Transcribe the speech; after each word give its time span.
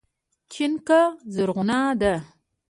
چينکه 0.51 0.99
زرغونه 1.33 1.79
ده 1.99 2.13